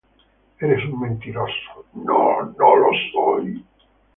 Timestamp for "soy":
3.13-3.63